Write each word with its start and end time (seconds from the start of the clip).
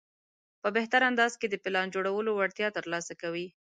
په 0.61 0.69
بهتر 0.75 1.01
انداز 1.09 1.33
کې 1.39 1.47
د 1.49 1.55
پلان 1.63 1.87
جوړولو 1.95 2.31
وړتیا 2.33 2.67
ترلاسه 2.77 3.13
کوي. 3.21 3.47